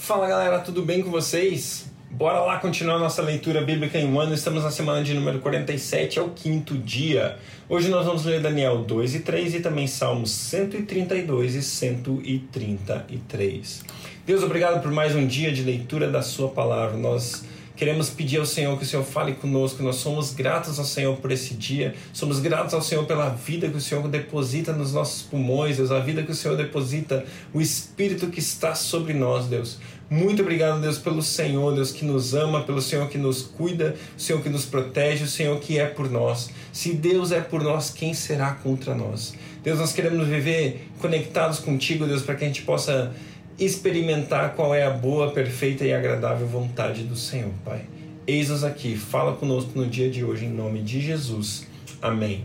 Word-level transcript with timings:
Fala 0.00 0.26
galera, 0.26 0.58
tudo 0.60 0.82
bem 0.82 1.02
com 1.02 1.10
vocês? 1.10 1.90
Bora 2.10 2.40
lá 2.40 2.58
continuar 2.58 2.98
nossa 2.98 3.20
leitura 3.20 3.60
bíblica 3.60 3.98
em 3.98 4.06
um 4.06 4.18
ano. 4.18 4.32
Estamos 4.32 4.64
na 4.64 4.70
semana 4.70 5.04
de 5.04 5.12
número 5.12 5.38
47, 5.40 6.18
é 6.18 6.22
o 6.22 6.30
quinto 6.30 6.78
dia. 6.78 7.36
Hoje 7.68 7.90
nós 7.90 8.06
vamos 8.06 8.24
ler 8.24 8.40
Daniel 8.40 8.78
2 8.78 9.16
e 9.16 9.20
3 9.20 9.56
e 9.56 9.60
também 9.60 9.86
Salmos 9.86 10.30
132 10.30 11.56
e 11.56 11.62
133. 11.62 13.84
Deus, 14.24 14.42
obrigado 14.42 14.80
por 14.80 14.90
mais 14.90 15.14
um 15.14 15.26
dia 15.26 15.52
de 15.52 15.62
leitura 15.62 16.08
da 16.08 16.22
Sua 16.22 16.48
palavra. 16.48 16.96
Nós 16.96 17.44
Queremos 17.78 18.10
pedir 18.10 18.40
ao 18.40 18.44
Senhor 18.44 18.76
que 18.76 18.82
o 18.82 18.86
Senhor 18.86 19.04
fale 19.04 19.34
conosco. 19.34 19.84
Nós 19.84 19.94
somos 19.96 20.34
gratos 20.34 20.80
ao 20.80 20.84
Senhor 20.84 21.16
por 21.18 21.30
esse 21.30 21.54
dia. 21.54 21.94
Somos 22.12 22.40
gratos 22.40 22.74
ao 22.74 22.82
Senhor 22.82 23.06
pela 23.06 23.28
vida 23.28 23.68
que 23.68 23.76
o 23.76 23.80
Senhor 23.80 24.08
deposita 24.08 24.72
nos 24.72 24.92
nossos 24.92 25.22
pulmões, 25.22 25.76
Deus. 25.76 25.92
A 25.92 26.00
vida 26.00 26.24
que 26.24 26.32
o 26.32 26.34
Senhor 26.34 26.56
deposita, 26.56 27.24
o 27.54 27.60
Espírito 27.60 28.26
que 28.26 28.40
está 28.40 28.74
sobre 28.74 29.14
nós, 29.14 29.46
Deus. 29.46 29.78
Muito 30.10 30.42
obrigado, 30.42 30.80
Deus, 30.80 30.98
pelo 30.98 31.22
Senhor, 31.22 31.72
Deus, 31.72 31.92
que 31.92 32.04
nos 32.04 32.34
ama, 32.34 32.64
pelo 32.64 32.82
Senhor 32.82 33.08
que 33.08 33.16
nos 33.16 33.42
cuida, 33.42 33.94
o 34.16 34.20
Senhor 34.20 34.42
que 34.42 34.48
nos 34.48 34.64
protege, 34.64 35.22
o 35.22 35.28
Senhor 35.28 35.60
que 35.60 35.78
é 35.78 35.86
por 35.86 36.10
nós. 36.10 36.50
Se 36.72 36.92
Deus 36.94 37.30
é 37.30 37.40
por 37.40 37.62
nós, 37.62 37.90
quem 37.90 38.12
será 38.12 38.54
contra 38.54 38.92
nós? 38.92 39.34
Deus, 39.62 39.78
nós 39.78 39.92
queremos 39.92 40.26
viver 40.26 40.88
conectados 40.98 41.60
contigo, 41.60 42.06
Deus, 42.06 42.22
para 42.22 42.34
que 42.34 42.44
a 42.44 42.48
gente 42.48 42.62
possa 42.62 43.12
experimentar 43.58 44.54
qual 44.54 44.72
é 44.74 44.84
a 44.84 44.90
boa, 44.90 45.32
perfeita 45.32 45.84
e 45.84 45.92
agradável 45.92 46.46
vontade 46.46 47.02
do 47.02 47.16
Senhor, 47.16 47.50
Pai. 47.64 47.82
Eis-nos 48.26 48.62
aqui, 48.62 48.96
fala 48.96 49.34
conosco 49.34 49.72
no 49.74 49.86
dia 49.86 50.08
de 50.08 50.22
hoje, 50.22 50.44
em 50.44 50.50
nome 50.50 50.80
de 50.80 51.00
Jesus. 51.00 51.66
Amém. 52.00 52.44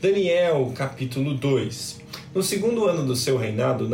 Daniel, 0.00 0.72
capítulo 0.74 1.34
2. 1.34 2.00
No 2.34 2.42
segundo 2.42 2.86
ano 2.86 3.04
do 3.04 3.16
seu 3.16 3.36
reinado, 3.36 3.88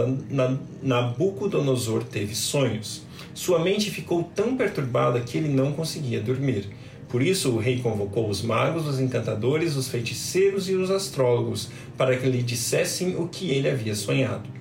Nabucodonosor 0.82 2.04
teve 2.04 2.34
sonhos. 2.34 3.02
Sua 3.32 3.58
mente 3.60 3.90
ficou 3.90 4.24
tão 4.34 4.56
perturbada 4.56 5.20
que 5.20 5.38
ele 5.38 5.48
não 5.48 5.72
conseguia 5.72 6.20
dormir. 6.20 6.68
Por 7.08 7.22
isso, 7.22 7.52
o 7.52 7.58
rei 7.58 7.80
convocou 7.80 8.28
os 8.28 8.42
magos, 8.42 8.86
os 8.86 9.00
encantadores, 9.00 9.76
os 9.76 9.88
feiticeiros 9.88 10.68
e 10.68 10.74
os 10.74 10.90
astrólogos 10.90 11.70
para 11.96 12.16
que 12.16 12.28
lhe 12.28 12.42
dissessem 12.42 13.16
o 13.16 13.26
que 13.26 13.50
ele 13.50 13.70
havia 13.70 13.94
sonhado. 13.94 14.57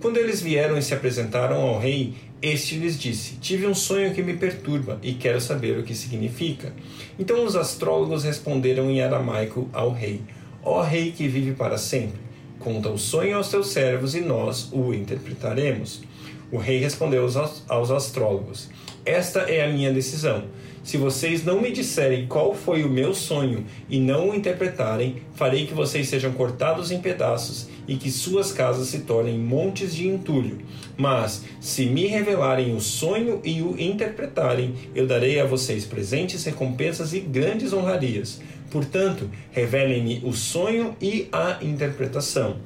Quando 0.00 0.18
eles 0.18 0.42
vieram 0.42 0.76
e 0.76 0.82
se 0.82 0.92
apresentaram 0.92 1.60
ao 1.60 1.78
rei, 1.78 2.14
este 2.42 2.76
lhes 2.76 2.98
disse: 2.98 3.36
Tive 3.36 3.66
um 3.66 3.74
sonho 3.74 4.14
que 4.14 4.22
me 4.22 4.36
perturba 4.36 4.98
e 5.02 5.14
quero 5.14 5.40
saber 5.40 5.78
o 5.78 5.82
que 5.82 5.94
significa. 5.94 6.72
Então 7.18 7.44
os 7.44 7.56
astrólogos 7.56 8.24
responderam 8.24 8.90
em 8.90 9.00
aramaico 9.00 9.68
ao 9.72 9.92
rei: 9.92 10.20
Ó 10.62 10.82
rei 10.82 11.12
que 11.12 11.26
vive 11.26 11.52
para 11.52 11.78
sempre, 11.78 12.20
conta 12.58 12.90
o 12.90 12.98
sonho 12.98 13.36
aos 13.36 13.48
teus 13.48 13.68
servos 13.68 14.14
e 14.14 14.20
nós 14.20 14.68
o 14.70 14.92
interpretaremos. 14.92 16.02
O 16.52 16.58
rei 16.58 16.78
respondeu 16.78 17.26
aos 17.68 17.90
astrólogos: 17.90 18.68
Esta 19.04 19.40
é 19.40 19.64
a 19.64 19.72
minha 19.72 19.92
decisão 19.92 20.44
se 20.86 20.96
vocês 20.96 21.44
não 21.44 21.60
me 21.60 21.72
disserem 21.72 22.28
qual 22.28 22.54
foi 22.54 22.84
o 22.84 22.88
meu 22.88 23.12
sonho 23.12 23.66
e 23.90 23.98
não 23.98 24.30
o 24.30 24.34
interpretarem, 24.36 25.16
farei 25.34 25.66
que 25.66 25.74
vocês 25.74 26.06
sejam 26.06 26.30
cortados 26.30 26.92
em 26.92 27.00
pedaços 27.00 27.66
e 27.88 27.96
que 27.96 28.08
suas 28.08 28.52
casas 28.52 28.86
se 28.86 29.00
tornem 29.00 29.36
montes 29.36 29.92
de 29.92 30.06
entulho. 30.06 30.58
Mas, 30.96 31.42
se 31.60 31.86
me 31.86 32.06
revelarem 32.06 32.72
o 32.72 32.80
sonho 32.80 33.40
e 33.42 33.60
o 33.62 33.74
interpretarem, 33.76 34.76
eu 34.94 35.08
darei 35.08 35.40
a 35.40 35.44
vocês 35.44 35.84
presentes, 35.84 36.44
recompensas 36.44 37.12
e 37.12 37.18
grandes 37.18 37.72
honrarias. 37.72 38.40
Portanto, 38.70 39.28
revelem-me 39.50 40.22
o 40.22 40.32
sonho 40.32 40.96
e 41.02 41.26
a 41.32 41.58
interpretação. 41.62 42.58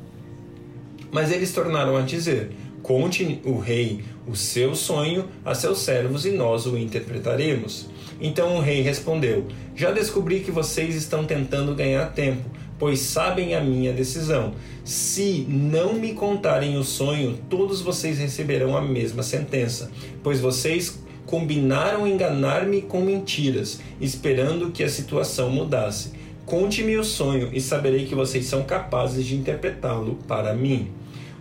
Mas 1.10 1.32
eles 1.32 1.54
tornaram 1.54 1.96
a 1.96 2.02
dizer: 2.02 2.50
Conte 2.83 3.41
o 3.45 3.59
rei 3.59 4.00
o 4.27 4.36
seu 4.36 4.75
sonho 4.75 5.27
a 5.45 5.55
seus 5.55 5.78
servos 5.78 6.25
e 6.25 6.31
nós 6.31 6.67
o 6.67 6.78
interpretaremos. 6.78 7.89
Então 8.20 8.56
o 8.56 8.61
rei 8.61 8.81
respondeu: 8.81 9.47
Já 9.75 9.91
descobri 9.91 10.41
que 10.41 10.50
vocês 10.50 10.95
estão 10.95 11.25
tentando 11.25 11.75
ganhar 11.75 12.12
tempo, 12.12 12.48
pois 12.78 13.00
sabem 13.00 13.54
a 13.54 13.60
minha 13.60 13.93
decisão. 13.93 14.54
Se 14.84 15.47
não 15.49 15.94
me 15.94 16.15
contarem 16.15 16.78
o 16.78 16.84
sonho, 16.84 17.38
todos 17.49 17.81
vocês 17.81 18.19
receberão 18.19 18.77
a 18.77 18.81
mesma 18.81 19.22
sentença, 19.22 19.91
pois 20.22 20.41
vocês 20.41 21.00
combinaram 21.27 22.06
enganar-me 22.06 22.83
com 22.83 23.00
mentiras, 23.00 23.81
esperando 24.00 24.71
que 24.71 24.83
a 24.83 24.88
situação 24.88 25.50
mudasse. 25.50 26.12
Conte-me 26.44 26.97
o 26.97 27.04
sonho 27.04 27.50
e 27.53 27.60
saberei 27.60 28.06
que 28.06 28.15
vocês 28.15 28.47
são 28.47 28.65
capazes 28.65 29.25
de 29.25 29.37
interpretá-lo 29.37 30.19
para 30.27 30.53
mim. 30.53 30.91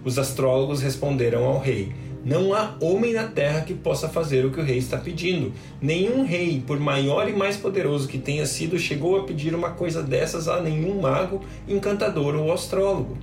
Os 0.04 0.18
astrólogos 0.18 0.82
responderam 0.82 1.44
ao 1.46 1.60
rei: 1.60 1.92
não 2.24 2.54
há 2.54 2.76
homem 2.82 3.14
na 3.14 3.28
terra 3.28 3.62
que 3.62 3.74
possa 3.74 4.10
fazer 4.10 4.46
o 4.46 4.52
que 4.52 4.60
o 4.60 4.64
rei 4.64 4.78
está 4.78 4.98
pedindo. 4.98 5.54
Nenhum 5.82 6.26
rei, 6.26 6.62
por 6.66 6.78
maior 6.78 7.30
e 7.30 7.34
mais 7.34 7.56
poderoso 7.56 8.10
que 8.10 8.18
tenha 8.18 8.46
sido, 8.46 8.78
chegou 8.78 9.18
a 9.18 9.24
pedir 9.24 9.56
uma 9.56 9.72
coisa 9.72 10.04
dessas 10.04 10.50
a 10.50 10.62
nenhum 10.62 11.00
mago, 11.00 11.42
encantador 11.68 12.36
ou 12.36 12.52
astrólogo. 12.52 13.18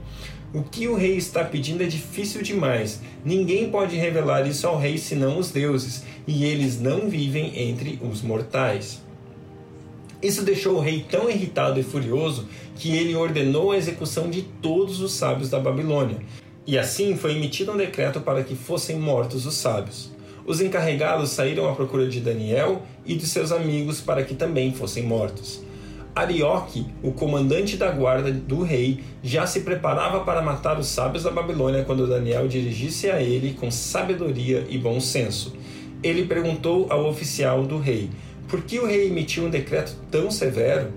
O 0.55 0.63
que 0.63 0.89
o 0.89 0.95
rei 0.95 1.17
está 1.17 1.45
pedindo 1.45 1.83
é 1.83 1.87
difícil 1.87 2.41
demais. 2.41 3.03
Ninguém 3.23 3.71
pode 3.71 3.97
revelar 3.97 4.47
isso 4.47 4.67
ao 4.67 4.79
rei 4.79 4.97
senão 4.97 5.39
os 5.39 5.51
deuses, 5.51 6.03
e 6.27 6.45
eles 6.45 6.81
não 6.81 7.11
vivem 7.11 7.69
entre 7.69 7.99
os 8.03 8.23
mortais. 8.23 9.03
Isso 10.23 10.43
deixou 10.43 10.77
o 10.77 10.81
rei 10.81 11.05
tão 11.09 11.29
irritado 11.29 11.79
e 11.79 11.83
furioso 11.83 12.49
que 12.77 12.97
ele 12.97 13.15
ordenou 13.15 13.73
a 13.73 13.77
execução 13.77 14.31
de 14.31 14.43
todos 14.43 15.01
os 15.01 15.13
sábios 15.13 15.51
da 15.51 15.61
Babilônia. 15.61 16.17
E 16.66 16.77
assim 16.77 17.16
foi 17.16 17.37
emitido 17.37 17.71
um 17.71 17.77
decreto 17.77 18.21
para 18.21 18.43
que 18.43 18.56
fossem 18.56 18.99
mortos 18.99 19.47
os 19.47 19.54
sábios. 19.54 20.10
Os 20.44 20.60
encarregados 20.60 21.31
saíram 21.31 21.69
à 21.69 21.75
procura 21.75 22.09
de 22.09 22.21
Daniel 22.21 22.82
e 23.04 23.15
de 23.15 23.27
seus 23.27 23.53
amigos 23.53 24.00
para 24.00 24.25
que 24.25 24.34
também 24.34 24.72
fossem 24.72 25.04
mortos. 25.04 25.65
Arioque, 26.15 26.87
o 27.03 27.12
comandante 27.12 27.77
da 27.77 27.91
guarda 27.91 28.32
do 28.32 28.62
rei, 28.62 29.00
já 29.22 29.47
se 29.47 29.60
preparava 29.60 30.21
para 30.21 30.41
matar 30.41 30.78
os 30.78 30.87
sábios 30.87 31.25
da 31.25 31.31
Babilônia 31.31 31.84
quando 31.84 32.09
Daniel 32.09 32.49
dirigisse 32.49 33.10
a 33.10 33.21
ele 33.21 33.53
com 33.53 33.71
sabedoria 33.71 34.66
e 34.69 34.78
bom 34.78 34.98
senso. 34.98 35.54
Ele 36.03 36.25
perguntou 36.25 36.87
ao 36.91 37.06
oficial 37.06 37.65
do 37.65 37.78
rei: 37.78 38.09
Por 38.48 38.62
que 38.62 38.78
o 38.78 38.87
rei 38.87 39.09
emitiu 39.09 39.44
um 39.44 39.50
decreto 39.50 39.94
tão 40.10 40.31
severo? 40.31 40.88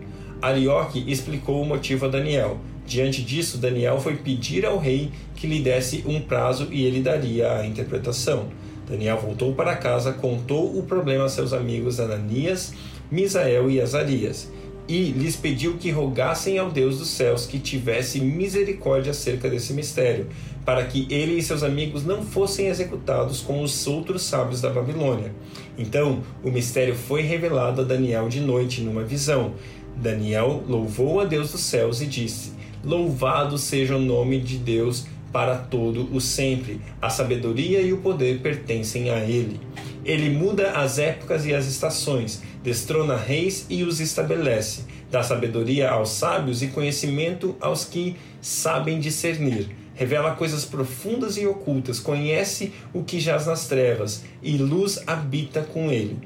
Arioque 0.41 1.03
explicou 1.11 1.61
o 1.61 1.65
motivo 1.65 2.05
a 2.05 2.09
Daniel. 2.09 2.57
Diante 2.89 3.21
disso, 3.21 3.57
Daniel 3.57 3.99
foi 3.99 4.15
pedir 4.15 4.65
ao 4.65 4.79
rei 4.79 5.11
que 5.39 5.47
lhe 5.47 5.59
desse 5.59 6.03
um 6.05 6.19
prazo 6.19 6.67
e 6.69 6.85
ele 6.85 7.01
daria 7.01 7.53
a 7.53 7.65
interpretação. 7.65 8.47
Daniel 8.87 9.17
voltou 9.17 9.53
para 9.53 9.75
casa, 9.75 10.11
contou 10.11 10.77
o 10.77 10.83
problema 10.83 11.25
a 11.25 11.29
seus 11.29 11.53
amigos 11.53 11.99
Ananias, 11.99 12.73
Misael 13.09 13.71
e 13.71 13.79
Azarias, 13.79 14.51
e 14.87 15.11
lhes 15.11 15.35
pediu 15.35 15.77
que 15.77 15.91
rogassem 15.91 16.57
ao 16.57 16.71
Deus 16.71 16.97
dos 16.97 17.09
céus 17.09 17.45
que 17.45 17.59
tivesse 17.59 18.19
misericórdia 18.19 19.11
acerca 19.11 19.47
desse 19.47 19.71
mistério, 19.71 20.27
para 20.65 20.83
que 20.83 21.07
ele 21.09 21.37
e 21.37 21.43
seus 21.43 21.63
amigos 21.63 22.03
não 22.03 22.23
fossem 22.23 22.67
executados 22.67 23.39
com 23.39 23.61
os 23.61 23.87
outros 23.87 24.23
sábios 24.23 24.59
da 24.59 24.71
Babilônia. 24.71 25.31
Então, 25.77 26.21
o 26.43 26.49
mistério 26.49 26.95
foi 26.95 27.21
revelado 27.21 27.81
a 27.81 27.85
Daniel 27.85 28.27
de 28.27 28.41
noite 28.41 28.81
numa 28.81 29.03
visão. 29.03 29.53
Daniel 29.95 30.63
louvou 30.67 31.19
a 31.19 31.25
Deus 31.25 31.51
dos 31.51 31.61
céus 31.61 32.01
e 32.01 32.07
disse: 32.07 32.53
Louvado 32.83 33.57
seja 33.57 33.95
o 33.95 33.99
nome 33.99 34.39
de 34.39 34.57
Deus 34.57 35.05
para 35.31 35.55
todo 35.55 36.13
o 36.13 36.19
sempre. 36.19 36.81
A 37.01 37.09
sabedoria 37.09 37.81
e 37.81 37.93
o 37.93 37.97
poder 37.97 38.39
pertencem 38.39 39.09
a 39.09 39.19
ele. 39.19 39.59
Ele 40.03 40.29
muda 40.29 40.71
as 40.71 40.97
épocas 40.97 41.45
e 41.45 41.53
as 41.53 41.67
estações, 41.67 42.41
destrona 42.63 43.15
reis 43.15 43.65
e 43.69 43.83
os 43.83 43.99
estabelece, 43.99 44.85
dá 45.11 45.21
sabedoria 45.21 45.89
aos 45.89 46.09
sábios 46.09 46.63
e 46.63 46.67
conhecimento 46.67 47.55
aos 47.59 47.85
que 47.85 48.15
sabem 48.41 48.99
discernir. 48.99 49.69
Revela 49.93 50.35
coisas 50.35 50.63
profundas 50.63 51.35
e 51.35 51.45
ocultas, 51.45 51.99
conhece 51.99 52.71
o 52.93 53.03
que 53.03 53.19
jaz 53.19 53.45
nas 53.45 53.67
trevas, 53.67 54.23
e 54.41 54.57
luz 54.57 55.03
habita 55.05 55.61
com 55.61 55.91
ele. 55.91 56.17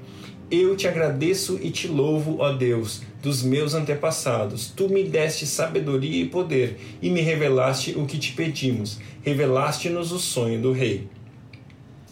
Eu 0.55 0.75
te 0.75 0.87
agradeço 0.87 1.59
e 1.63 1.71
te 1.71 1.87
louvo, 1.87 2.37
ó 2.37 2.53
Deus, 2.53 3.01
dos 3.23 3.41
meus 3.41 3.73
antepassados. 3.73 4.71
Tu 4.75 4.87
me 4.87 5.03
deste 5.03 5.47
sabedoria 5.47 6.21
e 6.21 6.29
poder, 6.29 6.77
e 7.01 7.09
me 7.09 7.21
revelaste 7.21 7.95
o 7.97 8.05
que 8.05 8.19
te 8.19 8.33
pedimos. 8.33 8.99
Revelaste-nos 9.23 10.11
o 10.11 10.19
sonho 10.19 10.61
do 10.61 10.71
rei. 10.71 11.07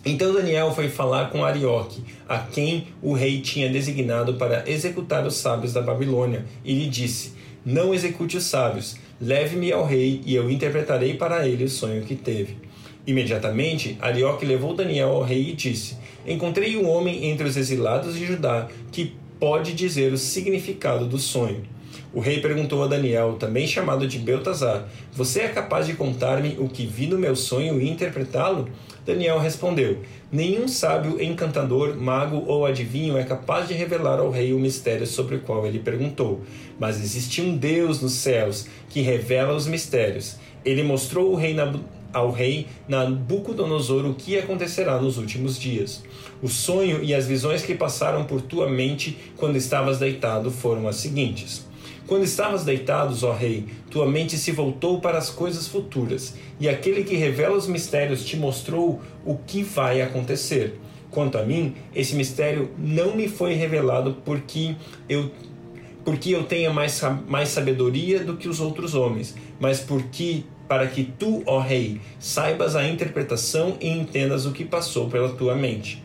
Então 0.03 0.33
Daniel 0.33 0.73
foi 0.73 0.89
falar 0.89 1.29
com 1.29 1.45
Arioque, 1.45 2.01
a 2.27 2.39
quem 2.39 2.87
o 2.99 3.13
rei 3.13 3.41
tinha 3.41 3.69
designado 3.69 4.33
para 4.33 4.67
executar 4.67 5.23
os 5.23 5.35
sábios 5.35 5.71
da 5.71 5.81
Babilônia, 5.83 6.43
e 6.65 6.73
lhe 6.73 6.87
disse: 6.87 7.33
Não 7.63 7.93
execute 7.93 8.37
os 8.37 8.45
sábios, 8.45 8.95
leve-me 9.21 9.71
ao 9.71 9.85
rei, 9.85 10.19
e 10.25 10.33
eu 10.33 10.49
interpretarei 10.49 11.13
para 11.13 11.47
ele 11.47 11.65
o 11.65 11.69
sonho 11.69 12.01
que 12.01 12.15
teve. 12.15 12.57
Imediatamente, 13.05 13.97
Arioque 14.01 14.47
levou 14.47 14.75
Daniel 14.75 15.09
ao 15.09 15.21
rei 15.21 15.49
e 15.49 15.53
disse: 15.53 16.00
Encontrei 16.25 16.77
um 16.77 16.87
homem 16.87 17.25
entre 17.25 17.47
os 17.47 17.57
exilados 17.57 18.15
de 18.15 18.25
Judá 18.25 18.67
que 18.91 19.15
pode 19.39 19.73
dizer 19.73 20.13
o 20.13 20.17
significado 20.17 21.05
do 21.05 21.17
sonho. 21.17 21.63
O 22.13 22.19
rei 22.19 22.41
perguntou 22.41 22.83
a 22.83 22.87
Daniel, 22.87 23.37
também 23.39 23.65
chamado 23.65 24.05
de 24.05 24.19
Beltazar: 24.19 24.85
Você 25.13 25.41
é 25.41 25.47
capaz 25.47 25.87
de 25.87 25.93
contar-me 25.93 26.57
o 26.59 26.67
que 26.67 26.85
vi 26.85 27.07
no 27.07 27.17
meu 27.17 27.35
sonho 27.35 27.81
e 27.81 27.89
interpretá-lo? 27.89 28.67
Daniel 29.05 29.39
respondeu: 29.39 29.99
Nenhum 30.31 30.67
sábio, 30.67 31.21
encantador, 31.21 31.95
mago 31.95 32.43
ou 32.47 32.65
adivinho 32.65 33.17
é 33.17 33.23
capaz 33.23 33.67
de 33.67 33.73
revelar 33.73 34.19
ao 34.19 34.29
rei 34.29 34.53
o 34.53 34.59
mistério 34.59 35.07
sobre 35.07 35.37
o 35.37 35.39
qual 35.39 35.65
ele 35.65 35.79
perguntou. 35.79 36.41
Mas 36.77 36.99
existe 36.99 37.41
um 37.41 37.57
Deus 37.57 38.01
nos 38.01 38.13
céus 38.13 38.67
que 38.89 39.01
revela 39.01 39.55
os 39.55 39.65
mistérios. 39.65 40.35
Ele 40.63 40.83
mostrou 40.83 41.31
o 41.31 41.35
rei 41.35 41.53
ao 42.13 42.31
rei 42.31 42.67
Nabucodonosor 42.87 44.05
o 44.05 44.13
que 44.13 44.37
acontecerá 44.37 44.99
nos 44.99 45.17
últimos 45.17 45.59
dias. 45.59 46.03
O 46.41 46.47
sonho 46.47 47.03
e 47.03 47.13
as 47.13 47.27
visões 47.27 47.63
que 47.63 47.75
passaram 47.75 48.25
por 48.25 48.41
tua 48.41 48.69
mente 48.69 49.17
quando 49.37 49.55
estavas 49.55 49.99
deitado 49.99 50.51
foram 50.51 50.87
as 50.87 50.97
seguintes. 50.97 51.69
Quando 52.07 52.23
estavas 52.23 52.65
deitados, 52.65 53.23
ó 53.23 53.31
rei, 53.31 53.67
tua 53.89 54.05
mente 54.05 54.37
se 54.37 54.51
voltou 54.51 54.99
para 54.99 55.17
as 55.17 55.29
coisas 55.29 55.67
futuras, 55.67 56.35
e 56.59 56.67
aquele 56.67 57.03
que 57.03 57.15
revela 57.15 57.55
os 57.55 57.67
mistérios 57.67 58.25
te 58.25 58.35
mostrou 58.35 59.01
o 59.23 59.37
que 59.37 59.63
vai 59.63 60.01
acontecer. 60.01 60.77
Quanto 61.09 61.37
a 61.37 61.43
mim, 61.43 61.73
esse 61.95 62.15
mistério 62.15 62.71
não 62.77 63.15
me 63.15 63.27
foi 63.27 63.53
revelado 63.53 64.17
porque 64.25 64.75
eu 65.07 65.31
porque 66.03 66.31
eu 66.31 66.43
tenha 66.43 66.73
mais, 66.73 66.99
mais 67.27 67.49
sabedoria 67.49 68.23
do 68.23 68.35
que 68.35 68.49
os 68.49 68.59
outros 68.59 68.95
homens, 68.95 69.35
mas 69.59 69.79
porque 69.79 70.43
para 70.71 70.87
que 70.87 71.03
tu, 71.03 71.43
ó 71.45 71.59
rei, 71.59 71.99
saibas 72.17 72.77
a 72.77 72.87
interpretação 72.87 73.75
e 73.81 73.89
entendas 73.89 74.45
o 74.45 74.53
que 74.53 74.63
passou 74.63 75.09
pela 75.09 75.27
tua 75.33 75.53
mente. 75.53 76.01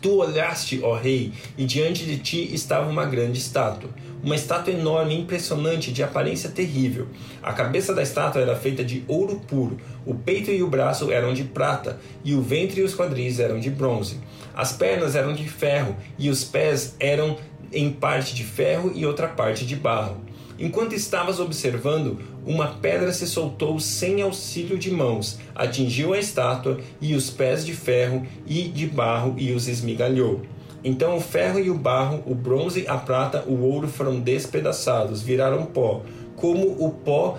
Tu 0.00 0.18
olhaste, 0.18 0.78
ó 0.84 0.94
rei, 0.94 1.32
e 1.58 1.64
diante 1.64 2.04
de 2.04 2.18
ti 2.18 2.48
estava 2.54 2.88
uma 2.88 3.04
grande 3.04 3.40
estátua, 3.40 3.90
uma 4.22 4.36
estátua 4.36 4.72
enorme, 4.72 5.18
impressionante, 5.18 5.90
de 5.90 6.00
aparência 6.00 6.48
terrível. 6.48 7.08
A 7.42 7.52
cabeça 7.52 7.92
da 7.92 8.04
estátua 8.04 8.40
era 8.40 8.54
feita 8.54 8.84
de 8.84 9.02
ouro 9.08 9.40
puro, 9.48 9.78
o 10.06 10.14
peito 10.14 10.52
e 10.52 10.62
o 10.62 10.68
braço 10.68 11.10
eram 11.10 11.34
de 11.34 11.42
prata, 11.42 11.98
e 12.24 12.36
o 12.36 12.40
ventre 12.40 12.82
e 12.82 12.84
os 12.84 12.94
quadris 12.94 13.40
eram 13.40 13.58
de 13.58 13.68
bronze. 13.68 14.20
As 14.54 14.70
pernas 14.70 15.16
eram 15.16 15.32
de 15.32 15.48
ferro, 15.48 15.96
e 16.16 16.30
os 16.30 16.44
pés 16.44 16.94
eram 17.00 17.36
em 17.72 17.90
parte 17.90 18.32
de 18.32 18.44
ferro 18.44 18.92
e 18.94 19.04
outra 19.04 19.26
parte 19.26 19.66
de 19.66 19.74
barro. 19.74 20.29
Enquanto 20.60 20.92
estavas 20.92 21.40
observando, 21.40 22.18
uma 22.46 22.66
pedra 22.66 23.14
se 23.14 23.26
soltou 23.26 23.80
sem 23.80 24.20
auxílio 24.20 24.78
de 24.78 24.90
mãos, 24.90 25.38
atingiu 25.54 26.12
a 26.12 26.18
estátua 26.18 26.78
e 27.00 27.14
os 27.14 27.30
pés 27.30 27.64
de 27.64 27.72
ferro 27.72 28.26
e 28.46 28.64
de 28.64 28.86
barro 28.86 29.34
e 29.38 29.52
os 29.52 29.66
esmigalhou. 29.66 30.42
Então 30.84 31.16
o 31.16 31.20
ferro 31.20 31.58
e 31.58 31.70
o 31.70 31.74
barro, 31.74 32.22
o 32.26 32.34
bronze, 32.34 32.84
a 32.86 32.98
prata, 32.98 33.42
o 33.46 33.62
ouro 33.62 33.88
foram 33.88 34.20
despedaçados, 34.20 35.22
viraram 35.22 35.64
pó, 35.64 36.02
como 36.36 36.76
o 36.78 36.90
pó 36.90 37.38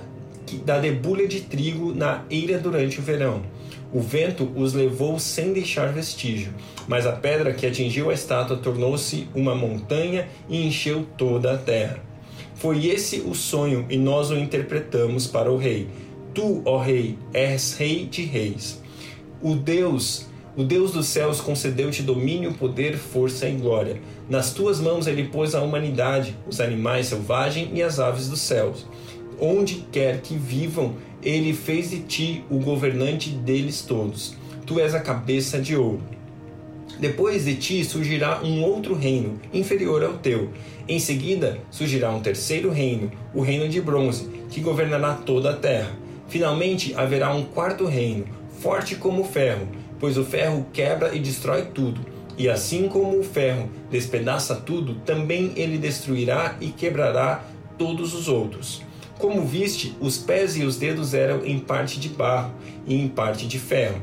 da 0.66 0.80
debulha 0.80 1.28
de 1.28 1.42
trigo 1.42 1.94
na 1.94 2.24
eira 2.28 2.58
durante 2.58 3.00
o 3.00 3.04
verão. 3.04 3.44
O 3.94 4.00
vento 4.00 4.52
os 4.56 4.74
levou 4.74 5.20
sem 5.20 5.54
deixar 5.54 5.94
vestígio, 5.94 6.54
mas 6.88 7.06
a 7.06 7.12
pedra 7.12 7.54
que 7.54 7.68
atingiu 7.68 8.10
a 8.10 8.16
estátua 8.16 8.58
tornou-se 8.58 9.28
uma 9.36 9.54
montanha 9.54 10.28
e 10.50 10.66
encheu 10.66 11.06
toda 11.16 11.54
a 11.54 11.58
terra. 11.58 12.11
Foi 12.62 12.86
esse 12.86 13.22
o 13.22 13.34
sonho 13.34 13.88
e 13.90 13.98
nós 13.98 14.30
o 14.30 14.38
interpretamos 14.38 15.26
para 15.26 15.52
o 15.52 15.58
rei. 15.58 15.88
Tu, 16.32 16.62
ó 16.64 16.78
rei, 16.78 17.18
és 17.34 17.76
rei 17.76 18.06
de 18.06 18.22
reis. 18.22 18.80
O 19.42 19.56
Deus, 19.56 20.28
o 20.56 20.64
Deus 20.64 20.92
dos 20.92 21.08
céus 21.08 21.42
concedeu-te 21.42 22.04
domínio, 22.04 22.54
poder, 22.54 22.96
força 22.98 23.50
e 23.50 23.54
glória. 23.54 24.00
Nas 24.30 24.54
tuas 24.54 24.80
mãos 24.80 25.08
ele 25.08 25.30
pôs 25.30 25.56
a 25.56 25.62
humanidade, 25.64 26.38
os 26.48 26.62
animais 26.62 27.08
selvagens 27.08 27.72
e 27.74 27.82
as 27.82 28.00
aves 28.00 28.30
dos 28.30 28.42
céus. 28.42 28.86
Onde 29.40 29.84
quer 29.92 30.22
que 30.22 30.36
vivam, 30.36 30.94
ele 31.24 31.54
fez 31.54 31.90
de 31.90 32.02
ti 32.02 32.46
o 32.48 32.60
governante 32.60 33.32
deles 33.32 33.82
todos. 33.82 34.36
Tu 34.68 34.80
és 34.80 34.94
a 34.94 35.00
cabeça 35.00 35.60
de 35.60 35.76
ouro. 35.76 36.04
Depois 37.02 37.46
de 37.46 37.56
ti 37.56 37.84
surgirá 37.84 38.42
um 38.44 38.62
outro 38.62 38.94
reino, 38.94 39.42
inferior 39.52 40.04
ao 40.04 40.20
teu. 40.20 40.52
Em 40.88 41.00
seguida 41.00 41.58
surgirá 41.72 42.12
um 42.12 42.20
terceiro 42.20 42.70
reino, 42.70 43.12
o 43.34 43.42
reino 43.42 43.68
de 43.68 43.82
bronze, 43.82 44.30
que 44.52 44.62
governará 44.62 45.16
toda 45.16 45.50
a 45.50 45.56
terra. 45.56 45.98
Finalmente 46.28 46.94
haverá 46.94 47.34
um 47.34 47.44
quarto 47.44 47.88
reino, 47.88 48.26
forte 48.60 48.96
como 48.96 49.24
o 49.24 49.26
ferro, 49.26 49.68
pois 50.00 50.16
o 50.16 50.24
ferro 50.24 50.68
quebra 50.72 51.16
e 51.16 51.20
destrói 51.20 51.64
tudo. 51.74 52.02
E 52.38 52.48
assim 52.48 52.88
como 52.88 53.18
o 53.18 53.24
ferro 53.24 53.68
despedaça 53.90 54.56
tudo, 54.56 54.94
também 55.04 55.54
ele 55.56 55.80
destruirá 55.80 56.56
e 56.62 56.68
quebrará 56.68 57.44
todos 57.80 58.14
os 58.14 58.28
outros. 58.28 58.84
Como 59.18 59.44
viste, 59.44 59.96
os 60.00 60.20
pés 60.20 60.56
e 60.56 60.64
os 60.64 60.78
dedos 60.78 61.16
eram 61.16 61.44
em 61.44 61.58
parte 61.58 62.00
de 62.00 62.10
barro 62.10 62.54
e 62.86 62.94
em 62.94 63.08
parte 63.08 63.48
de 63.48 63.58
ferro 63.58 64.00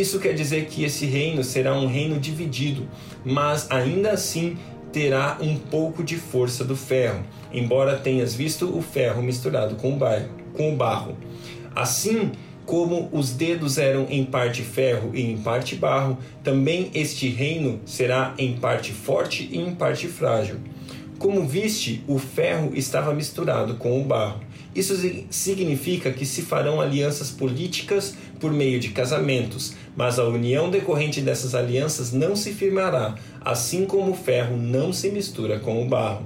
isso 0.00 0.18
quer 0.18 0.34
dizer 0.34 0.66
que 0.66 0.84
esse 0.84 1.06
reino 1.06 1.42
será 1.42 1.74
um 1.74 1.86
reino 1.86 2.18
dividido, 2.20 2.88
mas 3.24 3.70
ainda 3.70 4.10
assim 4.12 4.56
terá 4.92 5.38
um 5.40 5.56
pouco 5.56 6.02
de 6.02 6.16
força 6.16 6.64
do 6.64 6.76
ferro, 6.76 7.22
embora 7.52 7.96
tenhas 7.96 8.34
visto 8.34 8.76
o 8.76 8.80
ferro 8.80 9.22
misturado 9.22 9.76
com 9.76 9.94
o, 9.94 10.76
barro. 10.76 11.16
Assim 11.74 12.32
como 12.64 13.08
os 13.12 13.30
dedos 13.30 13.78
eram 13.78 14.06
em 14.10 14.24
parte 14.24 14.62
ferro 14.62 15.10
e 15.14 15.22
em 15.22 15.38
parte 15.38 15.74
barro, 15.74 16.18
também 16.42 16.90
este 16.94 17.28
reino 17.28 17.80
será 17.86 18.34
em 18.38 18.54
parte 18.54 18.92
forte 18.92 19.48
e 19.50 19.58
em 19.58 19.74
parte 19.74 20.06
frágil. 20.06 20.56
Como 21.18 21.46
viste, 21.46 22.04
o 22.06 22.18
ferro 22.18 22.72
estava 22.74 23.12
misturado 23.12 23.74
com 23.74 24.00
o 24.00 24.04
barro. 24.04 24.40
Isso 24.74 24.94
significa 25.30 26.12
que 26.12 26.24
se 26.24 26.42
farão 26.42 26.80
alianças 26.80 27.30
políticas 27.30 28.14
por 28.38 28.52
meio 28.52 28.78
de 28.78 28.90
casamentos, 28.90 29.74
mas 29.98 30.16
a 30.16 30.24
união 30.24 30.70
decorrente 30.70 31.20
dessas 31.20 31.56
alianças 31.56 32.12
não 32.12 32.36
se 32.36 32.52
firmará, 32.52 33.16
assim 33.40 33.84
como 33.84 34.12
o 34.12 34.14
ferro 34.14 34.56
não 34.56 34.92
se 34.92 35.10
mistura 35.10 35.58
com 35.58 35.82
o 35.82 35.88
barro. 35.88 36.24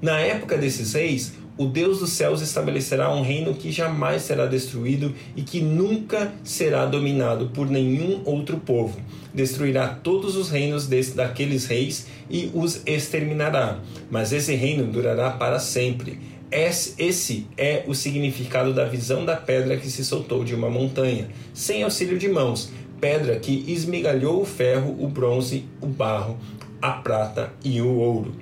Na 0.00 0.20
época 0.20 0.56
desses 0.56 0.92
reis, 0.92 1.32
o 1.58 1.66
Deus 1.66 1.98
dos 1.98 2.10
céus 2.10 2.40
estabelecerá 2.40 3.12
um 3.12 3.22
reino 3.22 3.54
que 3.54 3.72
jamais 3.72 4.22
será 4.22 4.46
destruído 4.46 5.12
e 5.34 5.42
que 5.42 5.60
nunca 5.60 6.32
será 6.44 6.86
dominado 6.86 7.48
por 7.48 7.68
nenhum 7.68 8.22
outro 8.24 8.58
povo. 8.58 8.96
Destruirá 9.34 9.88
todos 9.88 10.36
os 10.36 10.48
reinos 10.48 10.86
desse, 10.86 11.16
daqueles 11.16 11.66
reis 11.66 12.06
e 12.30 12.52
os 12.54 12.82
exterminará, 12.86 13.80
mas 14.12 14.32
esse 14.32 14.54
reino 14.54 14.86
durará 14.86 15.32
para 15.32 15.58
sempre 15.58 16.20
esse 16.52 17.46
é 17.56 17.82
o 17.86 17.94
significado 17.94 18.74
da 18.74 18.84
visão 18.84 19.24
da 19.24 19.34
pedra 19.34 19.78
que 19.78 19.88
se 19.88 20.04
soltou 20.04 20.44
de 20.44 20.54
uma 20.54 20.68
montanha, 20.68 21.28
sem 21.54 21.82
auxílio 21.82 22.18
de 22.18 22.28
mãos, 22.28 22.70
pedra 23.02 23.34
que 23.34 23.64
esmigalhou 23.66 24.40
o 24.40 24.44
ferro, 24.44 24.96
o 25.00 25.08
bronze, 25.08 25.64
o 25.80 25.88
barro, 25.88 26.38
a 26.80 26.92
prata 26.92 27.52
e 27.64 27.82
o 27.82 27.96
ouro. 27.96 28.32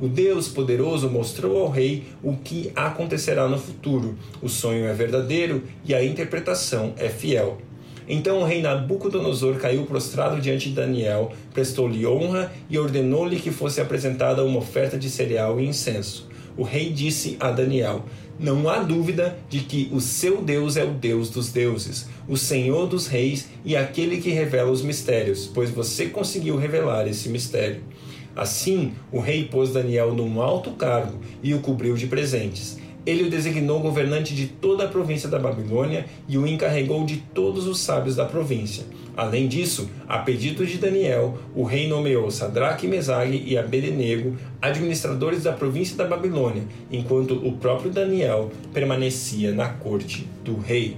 O 0.00 0.08
Deus 0.08 0.48
poderoso 0.48 1.10
mostrou 1.10 1.58
ao 1.58 1.68
rei 1.68 2.04
o 2.22 2.34
que 2.34 2.72
acontecerá 2.74 3.46
no 3.46 3.58
futuro. 3.58 4.16
O 4.40 4.48
sonho 4.48 4.86
é 4.86 4.94
verdadeiro 4.94 5.64
e 5.84 5.94
a 5.94 6.02
interpretação 6.02 6.94
é 6.96 7.10
fiel. 7.10 7.58
Então 8.08 8.40
o 8.40 8.44
rei 8.44 8.62
Nabucodonosor 8.62 9.56
caiu 9.56 9.84
prostrado 9.84 10.40
diante 10.40 10.70
de 10.70 10.74
Daniel, 10.74 11.30
prestou-lhe 11.52 12.06
honra 12.06 12.50
e 12.70 12.78
ordenou-lhe 12.78 13.36
que 13.36 13.50
fosse 13.50 13.82
apresentada 13.82 14.42
uma 14.42 14.60
oferta 14.60 14.96
de 14.96 15.10
cereal 15.10 15.60
e 15.60 15.66
incenso 15.66 16.26
o 16.56 16.62
rei 16.62 16.90
disse 16.90 17.36
a 17.38 17.50
Daniel: 17.50 18.04
Não 18.38 18.68
há 18.68 18.78
dúvida 18.78 19.36
de 19.48 19.60
que 19.60 19.88
o 19.92 20.00
seu 20.00 20.42
Deus 20.42 20.76
é 20.76 20.84
o 20.84 20.92
Deus 20.92 21.28
dos 21.28 21.52
deuses, 21.52 22.08
o 22.28 22.36
Senhor 22.36 22.86
dos 22.86 23.06
reis 23.06 23.48
e 23.64 23.76
aquele 23.76 24.18
que 24.18 24.30
revela 24.30 24.70
os 24.70 24.82
mistérios, 24.82 25.50
pois 25.52 25.70
você 25.70 26.06
conseguiu 26.06 26.56
revelar 26.56 27.06
esse 27.06 27.28
mistério. 27.28 27.82
Assim, 28.34 28.92
o 29.10 29.18
rei 29.18 29.44
pôs 29.44 29.72
Daniel 29.72 30.12
num 30.12 30.40
alto 30.42 30.72
cargo 30.72 31.18
e 31.42 31.54
o 31.54 31.60
cobriu 31.60 31.94
de 31.94 32.06
presentes. 32.06 32.78
Ele 33.06 33.22
o 33.22 33.30
designou 33.30 33.80
governante 33.80 34.34
de 34.34 34.48
toda 34.48 34.84
a 34.84 34.88
província 34.88 35.28
da 35.28 35.38
Babilônia 35.38 36.06
e 36.28 36.36
o 36.36 36.46
encarregou 36.46 37.06
de 37.06 37.18
todos 37.32 37.66
os 37.68 37.78
sábios 37.78 38.16
da 38.16 38.24
província. 38.24 38.84
Além 39.16 39.46
disso, 39.46 39.88
a 40.08 40.18
pedido 40.18 40.66
de 40.66 40.76
Daniel, 40.76 41.38
o 41.54 41.62
rei 41.62 41.88
nomeou 41.88 42.30
Sadraque, 42.30 42.88
Mesague 42.88 43.42
e 43.46 43.56
Abednego 43.56 44.36
administradores 44.60 45.44
da 45.44 45.52
província 45.52 45.96
da 45.96 46.04
Babilônia, 46.04 46.64
enquanto 46.90 47.34
o 47.34 47.52
próprio 47.52 47.90
Daniel 47.90 48.50
permanecia 48.74 49.52
na 49.52 49.68
corte 49.68 50.28
do 50.44 50.58
rei. 50.58 50.96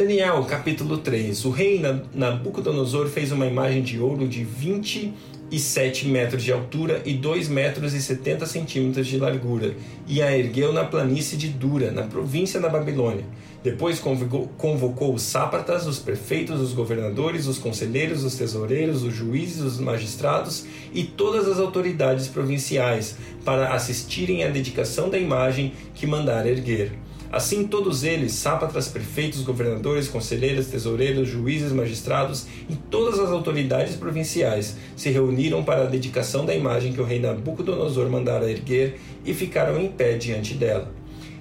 Daniel, 0.00 0.42
capítulo 0.44 0.96
3. 0.96 1.44
O 1.44 1.50
rei 1.50 1.78
Nabucodonosor 2.14 3.08
fez 3.08 3.32
uma 3.32 3.46
imagem 3.46 3.82
de 3.82 4.00
ouro 4.00 4.26
de 4.26 4.42
20 4.42 5.12
e 5.50 5.58
7 5.58 6.08
metros 6.08 6.42
de 6.42 6.50
altura 6.50 7.02
e 7.04 7.12
2 7.12 7.48
metros 7.48 7.92
e 7.92 8.00
70 8.00 8.46
centímetros 8.46 9.06
de 9.06 9.18
largura, 9.18 9.76
e 10.08 10.22
a 10.22 10.34
ergueu 10.34 10.72
na 10.72 10.84
planície 10.84 11.36
de 11.36 11.48
Dura, 11.48 11.90
na 11.90 12.04
província 12.04 12.58
da 12.58 12.70
Babilônia. 12.70 13.26
Depois 13.62 14.00
convocou, 14.00 15.14
os 15.14 15.20
sátrapas, 15.20 15.86
os 15.86 15.98
prefeitos, 15.98 16.62
os 16.62 16.72
governadores, 16.72 17.46
os 17.46 17.58
conselheiros, 17.58 18.24
os 18.24 18.36
tesoureiros, 18.36 19.02
os 19.02 19.12
juízes, 19.12 19.60
os 19.60 19.78
magistrados 19.78 20.64
e 20.94 21.04
todas 21.04 21.46
as 21.46 21.58
autoridades 21.58 22.26
provinciais 22.26 23.18
para 23.44 23.74
assistirem 23.74 24.44
à 24.44 24.48
dedicação 24.48 25.10
da 25.10 25.18
imagem 25.18 25.74
que 25.94 26.06
mandara 26.06 26.48
erguer. 26.48 26.90
Assim 27.32 27.64
todos 27.64 28.02
eles, 28.02 28.32
sápatras, 28.32 28.88
prefeitos, 28.88 29.42
governadores, 29.42 30.08
conselheiros, 30.08 30.66
tesoureiros, 30.66 31.28
juízes, 31.28 31.70
magistrados 31.70 32.46
e 32.68 32.74
todas 32.74 33.20
as 33.20 33.30
autoridades 33.30 33.94
provinciais 33.94 34.76
se 34.96 35.10
reuniram 35.10 35.62
para 35.62 35.84
a 35.84 35.86
dedicação 35.86 36.44
da 36.44 36.54
imagem 36.54 36.92
que 36.92 37.00
o 37.00 37.04
rei 37.04 37.20
Nabucodonosor 37.20 38.10
mandara 38.10 38.50
erguer 38.50 38.98
e 39.24 39.32
ficaram 39.32 39.80
em 39.80 39.86
pé 39.86 40.14
diante 40.14 40.54
dela. 40.54 40.92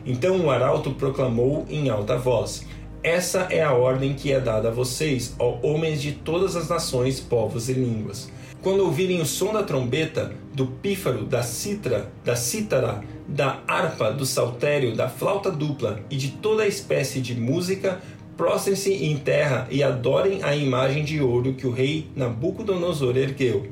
Então 0.05 0.39
o 0.39 0.51
arauto 0.51 0.91
proclamou 0.91 1.65
em 1.67 1.89
alta 1.89 2.15
voz: 2.15 2.67
Essa 3.01 3.47
é 3.49 3.63
a 3.63 3.73
ordem 3.73 4.13
que 4.13 4.31
é 4.31 4.39
dada 4.39 4.67
a 4.67 4.71
vocês, 4.71 5.35
ó 5.39 5.57
homens 5.63 6.01
de 6.01 6.11
todas 6.11 6.55
as 6.55 6.69
nações, 6.69 7.19
povos 7.19 7.67
e 7.67 7.73
línguas. 7.73 8.29
Quando 8.61 8.83
ouvirem 8.83 9.21
o 9.21 9.25
som 9.25 9.53
da 9.53 9.63
trombeta, 9.63 10.33
do 10.53 10.67
pífaro, 10.67 11.23
da 11.23 11.41
citra, 11.41 12.11
da 12.25 12.35
cítara, 12.35 13.01
da 13.25 13.61
harpa, 13.65 14.11
do 14.11 14.25
saltério, 14.25 14.93
da 14.93 15.07
flauta 15.07 15.49
dupla 15.49 16.01
e 16.09 16.17
de 16.17 16.31
toda 16.31 16.67
espécie 16.67 17.21
de 17.21 17.33
música, 17.39 18.01
prostrem-se 18.35 18.91
em 18.91 19.17
terra 19.17 19.65
e 19.71 19.81
adorem 19.81 20.43
a 20.43 20.53
imagem 20.53 21.05
de 21.05 21.21
ouro 21.21 21.53
que 21.53 21.65
o 21.65 21.71
rei 21.71 22.07
Nabucodonosor 22.15 23.15
ergueu. 23.15 23.65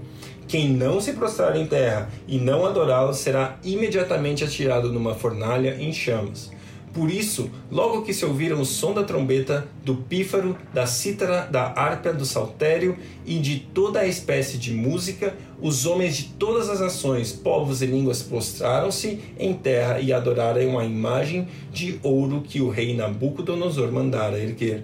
Quem 0.47 0.69
não 0.69 1.01
se 1.01 1.11
prostrar 1.11 1.57
em 1.57 1.67
terra 1.67 2.09
e 2.25 2.37
não 2.37 2.65
adorá-lo 2.65 3.13
será 3.13 3.57
imediatamente 3.65 4.45
atirado 4.45 4.93
numa 4.93 5.13
fornalha 5.13 5.75
em 5.77 5.91
chamas. 5.91 6.49
Por 6.97 7.11
isso, 7.11 7.51
logo 7.69 8.01
que 8.01 8.11
se 8.11 8.25
ouviram 8.25 8.59
o 8.59 8.65
som 8.65 8.91
da 8.91 9.03
trombeta, 9.03 9.67
do 9.85 9.93
pífaro, 9.93 10.57
da 10.73 10.87
cítara, 10.87 11.41
da 11.41 11.61
harpa, 11.61 12.11
do 12.11 12.25
saltério 12.25 12.97
e 13.23 13.37
de 13.37 13.59
toda 13.71 13.99
a 13.99 14.07
espécie 14.07 14.57
de 14.57 14.73
música, 14.73 15.35
os 15.61 15.85
homens 15.85 16.17
de 16.17 16.23
todas 16.39 16.71
as 16.71 16.79
nações, 16.79 17.31
povos 17.31 17.83
e 17.83 17.85
línguas 17.85 18.23
prostraram-se 18.23 19.19
em 19.37 19.53
terra 19.53 19.99
e 19.99 20.11
adoraram 20.11 20.79
a 20.79 20.85
imagem 20.85 21.47
de 21.71 21.99
ouro 22.01 22.41
que 22.41 22.61
o 22.61 22.69
rei 22.71 22.95
Nabucodonosor 22.95 23.91
mandara 23.91 24.39
erguer. 24.39 24.83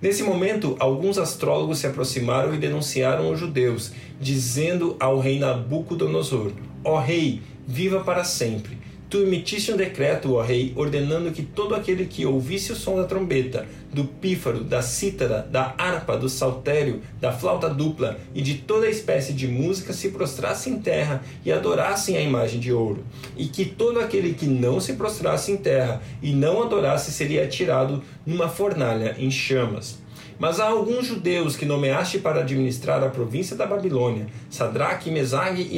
Nesse 0.00 0.22
momento, 0.22 0.76
alguns 0.78 1.18
astrólogos 1.18 1.80
se 1.80 1.88
aproximaram 1.88 2.54
e 2.54 2.58
denunciaram 2.58 3.32
os 3.32 3.40
judeus, 3.40 3.90
dizendo 4.20 4.96
ao 5.00 5.18
rei 5.18 5.40
Nabucodonosor: 5.40 6.52
Ó 6.84 7.00
rei, 7.00 7.42
viva 7.66 7.98
para 7.98 8.22
sempre! 8.22 8.81
Tu 9.12 9.18
emitiste 9.18 9.70
um 9.70 9.76
decreto, 9.76 10.36
ó 10.36 10.40
rei, 10.40 10.72
ordenando 10.74 11.32
que 11.32 11.42
todo 11.42 11.74
aquele 11.74 12.06
que 12.06 12.24
ouvisse 12.24 12.72
o 12.72 12.74
som 12.74 12.96
da 12.96 13.04
trombeta, 13.04 13.66
do 13.92 14.06
pífaro, 14.06 14.64
da 14.64 14.80
cítara, 14.80 15.46
da 15.50 15.74
harpa, 15.76 16.16
do 16.16 16.30
saltério, 16.30 17.02
da 17.20 17.30
flauta 17.30 17.68
dupla 17.68 18.18
e 18.34 18.40
de 18.40 18.54
toda 18.54 18.88
espécie 18.88 19.34
de 19.34 19.46
música 19.46 19.92
se 19.92 20.12
prostrasse 20.12 20.70
em 20.70 20.78
terra 20.78 21.22
e 21.44 21.52
adorassem 21.52 22.16
a 22.16 22.22
imagem 22.22 22.58
de 22.58 22.72
ouro, 22.72 23.04
e 23.36 23.48
que 23.48 23.66
todo 23.66 24.00
aquele 24.00 24.32
que 24.32 24.46
não 24.46 24.80
se 24.80 24.94
prostrasse 24.94 25.52
em 25.52 25.58
terra 25.58 26.00
e 26.22 26.32
não 26.32 26.62
adorasse 26.62 27.12
seria 27.12 27.44
atirado 27.44 28.02
numa 28.24 28.48
fornalha 28.48 29.14
em 29.18 29.30
chamas. 29.30 30.00
Mas 30.38 30.58
há 30.58 30.64
alguns 30.64 31.06
judeus 31.06 31.54
que 31.54 31.64
nomeaste 31.64 32.18
para 32.18 32.40
administrar 32.40 33.04
a 33.04 33.08
província 33.08 33.54
da 33.54 33.64
Babilônia, 33.64 34.26
Sadraque, 34.50 35.10
Mesague 35.10 35.70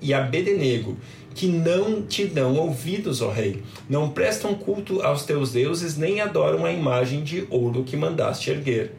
e 0.00 0.12
Abednego, 0.14 0.96
que 1.34 1.46
não 1.46 2.02
te 2.02 2.26
dão 2.26 2.56
ouvidos, 2.56 3.22
ó 3.22 3.30
rei. 3.30 3.62
Não 3.88 4.10
prestam 4.10 4.54
culto 4.54 5.00
aos 5.02 5.24
teus 5.24 5.52
deuses, 5.52 5.96
nem 5.96 6.20
adoram 6.20 6.64
a 6.64 6.72
imagem 6.72 7.22
de 7.22 7.46
ouro 7.50 7.84
que 7.84 7.96
mandaste 7.96 8.50
erguer. 8.50 8.92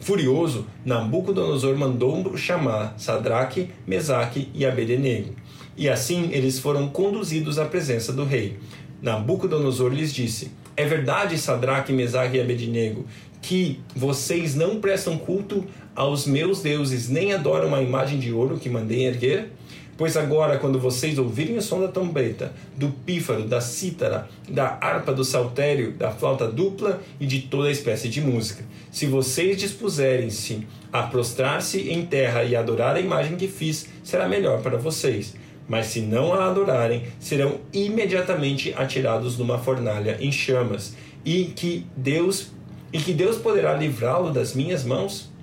Furioso, 0.00 0.66
Nabucodonosor 0.84 1.76
mandou 1.76 2.36
chamar 2.36 2.94
Sadraque, 2.98 3.70
Mesaque 3.86 4.50
e 4.52 4.66
Abednego. 4.66 5.34
E 5.76 5.88
assim 5.88 6.28
eles 6.32 6.58
foram 6.58 6.88
conduzidos 6.88 7.58
à 7.58 7.64
presença 7.64 8.12
do 8.12 8.24
rei. 8.24 8.58
Nabucodonosor 9.00 9.92
lhes 9.92 10.12
disse: 10.12 10.50
É 10.76 10.84
verdade, 10.84 11.38
Sadraque, 11.38 11.92
Mesaque 11.92 12.36
e 12.36 12.40
Abednego, 12.40 13.06
que 13.40 13.80
vocês 13.94 14.54
não 14.54 14.80
prestam 14.80 15.16
culto 15.16 15.64
aos 15.94 16.26
meus 16.26 16.60
deuses, 16.60 17.08
nem 17.08 17.32
adoram 17.32 17.74
a 17.74 17.82
imagem 17.82 18.18
de 18.18 18.32
ouro 18.32 18.58
que 18.58 18.68
mandei 18.68 19.06
erguer? 19.06 19.52
Pois 19.96 20.16
agora, 20.16 20.58
quando 20.58 20.78
vocês 20.78 21.18
ouvirem 21.18 21.56
o 21.56 21.62
som 21.62 21.80
da 21.80 21.86
trombeta, 21.86 22.52
do 22.76 22.88
pífaro, 22.88 23.44
da 23.44 23.60
cítara, 23.60 24.28
da 24.48 24.76
harpa, 24.80 25.12
do 25.12 25.24
saltério, 25.24 25.92
da 25.92 26.10
flauta 26.10 26.48
dupla 26.48 27.00
e 27.20 27.26
de 27.26 27.42
toda 27.42 27.70
espécie 27.70 28.08
de 28.08 28.20
música, 28.20 28.64
se 28.90 29.06
vocês 29.06 29.56
dispuserem-se 29.56 30.66
a 30.92 31.04
prostrar-se 31.04 31.88
em 31.90 32.04
terra 32.04 32.42
e 32.42 32.56
adorar 32.56 32.96
a 32.96 33.00
imagem 33.00 33.36
que 33.36 33.46
fiz, 33.46 33.86
será 34.02 34.28
melhor 34.28 34.60
para 34.62 34.76
vocês. 34.76 35.34
Mas 35.68 35.86
se 35.86 36.00
não 36.00 36.34
a 36.34 36.50
adorarem, 36.50 37.04
serão 37.20 37.60
imediatamente 37.72 38.74
atirados 38.76 39.38
numa 39.38 39.58
fornalha 39.58 40.18
em 40.20 40.32
chamas, 40.32 40.94
e 41.24 41.44
que 41.44 41.86
Deus 41.96 42.52
e 42.92 42.98
que 43.00 43.12
Deus 43.12 43.36
poderá 43.38 43.74
livrá-lo 43.74 44.30
das 44.30 44.54
minhas 44.54 44.84
mãos? 44.84 45.33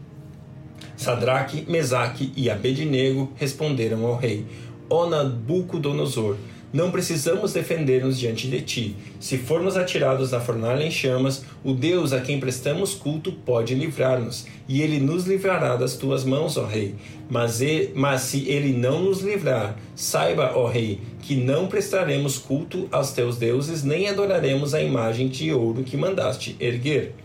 Sadraque, 1.02 1.66
Mesaque 1.68 2.32
e 2.38 2.48
Abednego 2.48 3.32
responderam 3.36 4.06
ao 4.06 4.18
rei: 4.18 4.46
Ó 4.88 5.10
Nabucodonosor, 5.10 6.36
não 6.72 6.92
precisamos 6.92 7.54
defender-nos 7.54 8.20
diante 8.20 8.48
de 8.48 8.62
ti. 8.62 8.96
Se 9.20 9.36
formos 9.40 9.76
atirados 9.76 10.30
na 10.30 10.40
fornalha 10.40 10.84
em 10.84 10.92
chamas, 10.92 11.44
o 11.64 11.74
Deus 11.74 12.14
a 12.14 12.22
quem 12.22 12.40
prestamos 12.40 12.94
culto 12.94 13.32
pode 13.32 13.74
livrar-nos, 13.74 14.46
e 14.70 14.84
ele 14.84 15.00
nos 15.00 15.26
livrará 15.26 15.76
das 15.76 15.98
tuas 15.98 16.24
mãos, 16.24 16.56
ó 16.56 16.68
rei. 16.68 16.94
Mas, 17.28 17.60
mas 17.96 18.22
se 18.22 18.48
ele 18.48 18.72
não 18.72 19.02
nos 19.02 19.22
livrar, 19.22 19.76
saiba, 19.96 20.52
ó 20.54 20.68
rei, 20.68 21.00
que 21.24 21.36
não 21.36 21.66
prestaremos 21.66 22.38
culto 22.38 22.88
aos 22.92 23.12
teus 23.12 23.38
deuses, 23.38 23.84
nem 23.84 24.08
adoraremos 24.08 24.76
a 24.76 24.84
imagem 24.84 25.30
de 25.30 25.52
ouro 25.52 25.82
que 25.82 25.98
mandaste 25.98 26.56
erguer. 26.60 27.16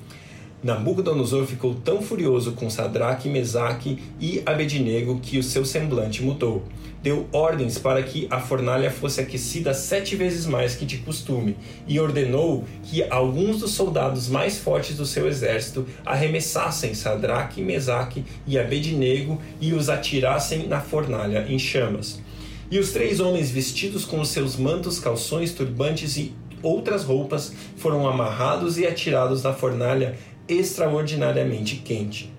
Nabucodonosor 0.62 1.44
ficou 1.44 1.74
tão 1.74 2.00
furioso 2.00 2.52
com 2.52 2.70
Sadraque, 2.70 3.28
Mesaque 3.28 3.98
e 4.18 4.42
Abednego 4.46 5.20
que 5.20 5.38
o 5.38 5.42
seu 5.42 5.64
semblante 5.64 6.22
mudou. 6.22 6.64
Deu 7.02 7.28
ordens 7.30 7.78
para 7.78 8.02
que 8.02 8.26
a 8.30 8.40
fornalha 8.40 8.90
fosse 8.90 9.20
aquecida 9.20 9.72
sete 9.72 10.16
vezes 10.16 10.46
mais 10.46 10.74
que 10.74 10.84
de 10.84 10.98
costume 10.98 11.56
e 11.86 12.00
ordenou 12.00 12.64
que 12.82 13.04
alguns 13.04 13.60
dos 13.60 13.72
soldados 13.72 14.28
mais 14.28 14.58
fortes 14.58 14.96
do 14.96 15.06
seu 15.06 15.28
exército 15.28 15.86
arremessassem 16.04 16.94
Sadraque, 16.94 17.60
Mesaque 17.60 18.24
e 18.46 18.58
Abednego 18.58 19.40
e 19.60 19.72
os 19.72 19.88
atirassem 19.88 20.66
na 20.66 20.80
fornalha 20.80 21.46
em 21.48 21.58
chamas. 21.58 22.20
E 22.68 22.78
os 22.78 22.90
três 22.90 23.20
homens 23.20 23.50
vestidos 23.50 24.04
com 24.04 24.20
os 24.20 24.30
seus 24.30 24.56
mantos, 24.56 24.98
calções, 24.98 25.52
turbantes 25.52 26.16
e 26.16 26.34
outras 26.60 27.04
roupas 27.04 27.52
foram 27.76 28.08
amarrados 28.08 28.78
e 28.78 28.86
atirados 28.86 29.44
na 29.44 29.52
fornalha 29.52 30.16
extraordinariamente 30.48 31.76
quente. 31.76 32.32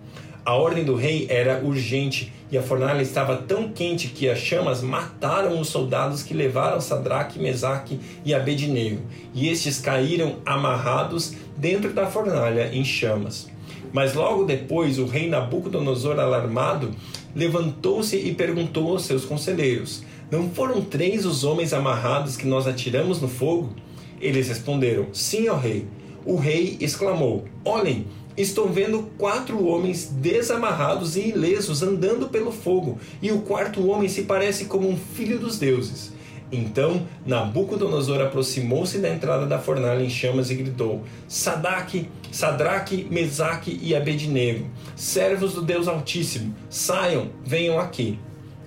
A 0.46 0.54
ordem 0.54 0.86
do 0.86 0.96
rei 0.96 1.28
era 1.30 1.62
urgente 1.64 2.32
e 2.50 2.58
a 2.58 2.62
fornalha 2.62 3.02
estava 3.02 3.36
tão 3.36 3.70
quente 3.70 4.08
que 4.08 4.30
as 4.30 4.40
chamas 4.40 4.82
mataram 4.82 5.60
os 5.60 5.68
soldados 5.68 6.24
que 6.24 6.34
levaram 6.34 6.80
Sadraque, 6.80 7.38
Mesaque 7.38 8.00
e 8.24 8.34
Abednego, 8.34 9.02
e 9.34 9.50
estes 9.50 9.80
caíram 9.80 10.38
amarrados 10.46 11.34
dentro 11.58 11.92
da 11.92 12.08
fornalha 12.08 12.70
em 12.74 12.86
chamas. 12.86 13.50
Mas 13.92 14.14
logo 14.14 14.46
depois 14.46 15.00
o 15.00 15.06
rei 15.06 15.28
Nabucodonosor, 15.28 16.18
alarmado, 16.20 16.92
levantou-se 17.36 18.16
e 18.16 18.34
perguntou 18.34 18.92
aos 18.92 19.04
seus 19.04 19.26
conselheiros: 19.26 20.04
Não 20.32 20.50
foram 20.50 20.82
três 20.82 21.26
os 21.26 21.44
homens 21.44 21.74
amarrados 21.74 22.38
que 22.38 22.48
nós 22.48 22.68
atiramos 22.68 23.22
no 23.22 23.28
fogo? 23.28 23.74
Eles 24.22 24.48
responderam: 24.48 25.08
Sim, 25.12 25.50
ó 25.50 25.58
rei 25.58 25.86
o 26.28 26.36
rei 26.36 26.78
exclamou: 26.82 27.46
Olhem, 27.64 28.06
estou 28.36 28.68
vendo 28.68 29.10
quatro 29.18 29.66
homens 29.66 30.12
desamarrados 30.12 31.16
e 31.16 31.30
ilesos 31.30 31.82
andando 31.82 32.28
pelo 32.28 32.52
fogo, 32.52 33.00
e 33.22 33.32
o 33.32 33.40
quarto 33.40 33.88
homem 33.88 34.10
se 34.10 34.24
parece 34.24 34.66
como 34.66 34.90
um 34.90 34.98
filho 34.98 35.40
dos 35.40 35.58
deuses. 35.58 36.12
Então 36.52 37.06
Nabucodonosor 37.26 38.22
aproximou-se 38.22 39.00
da 39.00 39.10
entrada 39.10 39.46
da 39.46 39.58
fornalha 39.58 40.04
em 40.04 40.10
chamas 40.10 40.52
e 40.52 40.56
gritou: 40.56 41.04
Sadaque, 41.28 42.10
Sadraque, 42.30 43.08
Mesaque 43.10 43.80
e 43.82 43.96
Abednego, 43.96 44.66
servos 44.96 45.54
do 45.54 45.62
Deus 45.62 45.88
Altíssimo, 45.88 46.54
saiam, 46.70 47.30
venham 47.44 47.80
aqui. 47.80 48.20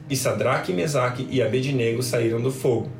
E 0.09 0.17
Sadraque, 0.17 0.73
Mesaque 0.73 1.29
e 1.31 1.40
Abednego 1.40 2.02
saíram 2.02 2.40
do 2.40 2.50
fogo. 2.50 3.00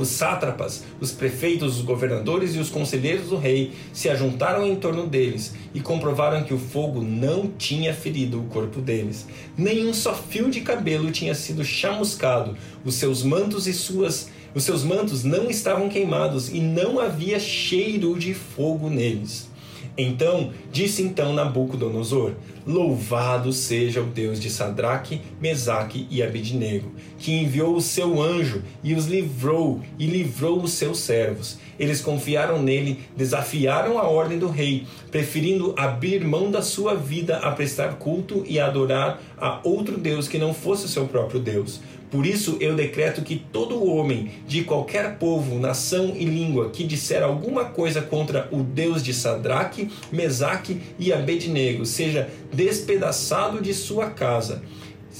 Os 0.00 0.08
sátrapas, 0.08 0.82
os 0.98 1.12
prefeitos, 1.12 1.76
os 1.76 1.84
governadores 1.84 2.54
e 2.54 2.58
os 2.58 2.70
conselheiros 2.70 3.28
do 3.28 3.36
rei 3.36 3.72
se 3.92 4.08
ajuntaram 4.08 4.66
em 4.66 4.74
torno 4.74 5.06
deles 5.06 5.54
e 5.74 5.80
comprovaram 5.80 6.42
que 6.42 6.54
o 6.54 6.58
fogo 6.58 7.02
não 7.02 7.50
tinha 7.58 7.92
ferido 7.92 8.40
o 8.40 8.44
corpo 8.44 8.80
deles. 8.80 9.26
Nenhum 9.58 9.92
só 9.92 10.14
fio 10.14 10.50
de 10.50 10.62
cabelo 10.62 11.10
tinha 11.10 11.34
sido 11.34 11.62
chamuscado. 11.62 12.56
Os 12.82 12.94
seus 12.94 13.22
mantos 13.22 13.66
e 13.66 13.74
suas 13.74 14.30
os 14.54 14.64
seus 14.64 14.82
mantos 14.82 15.22
não 15.22 15.50
estavam 15.50 15.88
queimados 15.88 16.48
e 16.48 16.60
não 16.60 16.98
havia 16.98 17.38
cheiro 17.38 18.18
de 18.18 18.32
fogo 18.32 18.88
neles. 18.88 19.49
Então 19.96 20.50
disse 20.72 21.02
então 21.02 21.32
Nabucodonosor: 21.32 22.32
Louvado 22.66 23.52
seja 23.52 24.00
o 24.00 24.06
Deus 24.06 24.40
de 24.40 24.50
Sadraque, 24.50 25.20
Mesaque 25.40 26.06
e 26.10 26.22
Abednego, 26.22 26.92
que 27.18 27.32
enviou 27.32 27.74
o 27.74 27.80
seu 27.80 28.20
anjo 28.20 28.62
e 28.82 28.94
os 28.94 29.06
livrou 29.06 29.80
e 29.98 30.06
livrou 30.06 30.62
os 30.62 30.72
seus 30.72 31.00
servos. 31.00 31.58
Eles 31.78 32.00
confiaram 32.00 32.62
nele, 32.62 33.00
desafiaram 33.16 33.98
a 33.98 34.02
ordem 34.02 34.38
do 34.38 34.48
rei, 34.48 34.86
preferindo 35.10 35.74
abrir 35.76 36.24
mão 36.24 36.50
da 36.50 36.60
sua 36.60 36.94
vida 36.94 37.38
a 37.38 37.50
prestar 37.52 37.94
culto 37.94 38.44
e 38.46 38.60
adorar 38.60 39.20
a 39.38 39.60
outro 39.64 39.96
Deus 39.96 40.28
que 40.28 40.38
não 40.38 40.52
fosse 40.52 40.84
o 40.84 40.88
seu 40.88 41.06
próprio 41.06 41.40
Deus. 41.40 41.80
Por 42.10 42.26
isso 42.26 42.56
eu 42.60 42.74
decreto 42.74 43.22
que 43.22 43.36
todo 43.36 43.84
homem 43.84 44.30
de 44.46 44.64
qualquer 44.64 45.16
povo, 45.16 45.58
nação 45.58 46.14
e 46.16 46.24
língua 46.24 46.70
que 46.70 46.82
disser 46.82 47.22
alguma 47.22 47.66
coisa 47.66 48.02
contra 48.02 48.48
o 48.50 48.62
Deus 48.62 49.02
de 49.02 49.14
Sadraque, 49.14 49.88
Mesaque 50.10 50.80
e 50.98 51.12
Abednego 51.12 51.86
seja 51.86 52.28
despedaçado 52.52 53.62
de 53.62 53.72
sua 53.72 54.10
casa 54.10 54.62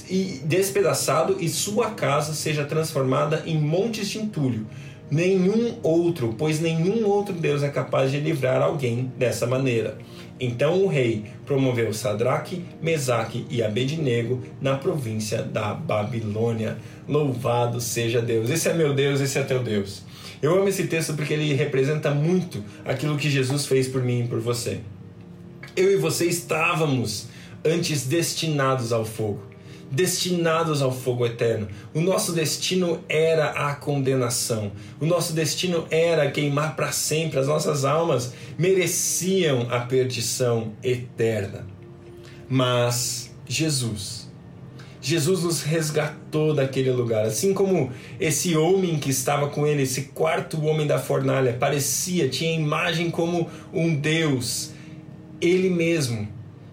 e 0.08 0.40
despedaçado 0.44 1.36
e 1.40 1.48
sua 1.48 1.90
casa 1.90 2.34
seja 2.34 2.64
transformada 2.64 3.44
em 3.46 3.56
montes 3.58 4.08
de 4.08 4.18
entulho. 4.18 4.66
Nenhum 5.10 5.76
outro, 5.82 6.34
pois 6.38 6.60
nenhum 6.60 7.04
outro 7.06 7.34
Deus 7.34 7.62
é 7.62 7.68
capaz 7.68 8.12
de 8.12 8.20
livrar 8.20 8.62
alguém 8.62 9.12
dessa 9.16 9.46
maneira. 9.46 9.98
Então 10.40 10.82
o 10.82 10.88
rei 10.88 11.24
promoveu 11.44 11.92
Sadraque, 11.92 12.64
Mesaque 12.80 13.46
e 13.50 13.62
Abednego 13.62 14.42
na 14.60 14.76
província 14.76 15.42
da 15.42 15.74
Babilônia. 15.74 16.78
Louvado 17.06 17.80
seja 17.80 18.22
Deus! 18.22 18.48
Esse 18.48 18.70
é 18.70 18.74
meu 18.74 18.94
Deus, 18.94 19.20
esse 19.20 19.38
é 19.38 19.42
teu 19.42 19.62
Deus. 19.62 20.02
Eu 20.40 20.58
amo 20.58 20.68
esse 20.68 20.86
texto 20.86 21.12
porque 21.12 21.34
ele 21.34 21.52
representa 21.52 22.10
muito 22.10 22.64
aquilo 22.84 23.18
que 23.18 23.28
Jesus 23.28 23.66
fez 23.66 23.86
por 23.86 24.02
mim 24.02 24.24
e 24.24 24.28
por 24.28 24.40
você. 24.40 24.80
Eu 25.76 25.92
e 25.92 25.96
você 25.96 26.24
estávamos 26.24 27.26
antes 27.62 28.06
destinados 28.06 28.92
ao 28.92 29.04
fogo 29.04 29.49
destinados 29.90 30.80
ao 30.80 30.92
fogo 30.92 31.26
eterno. 31.26 31.68
O 31.92 32.00
nosso 32.00 32.32
destino 32.32 33.00
era 33.08 33.50
a 33.50 33.74
condenação. 33.74 34.70
O 35.00 35.06
nosso 35.06 35.32
destino 35.32 35.86
era 35.90 36.30
queimar 36.30 36.76
para 36.76 36.92
sempre. 36.92 37.38
As 37.38 37.48
nossas 37.48 37.84
almas 37.84 38.32
mereciam 38.56 39.66
a 39.70 39.80
perdição 39.80 40.72
eterna. 40.82 41.66
Mas 42.48 43.34
Jesus, 43.46 44.30
Jesus 45.00 45.42
nos 45.42 45.62
resgatou 45.62 46.54
daquele 46.54 46.90
lugar. 46.90 47.24
Assim 47.24 47.52
como 47.52 47.90
esse 48.20 48.56
homem 48.56 48.98
que 48.98 49.10
estava 49.10 49.48
com 49.48 49.66
ele, 49.66 49.82
esse 49.82 50.02
quarto 50.02 50.64
homem 50.64 50.86
da 50.86 50.98
fornalha, 50.98 51.54
parecia, 51.54 52.28
tinha 52.28 52.54
imagem 52.54 53.10
como 53.10 53.48
um 53.72 53.94
Deus. 53.94 54.72
Ele 55.40 55.70
mesmo, 55.70 56.28